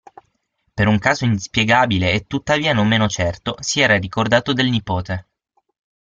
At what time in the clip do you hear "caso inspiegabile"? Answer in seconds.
0.97-2.11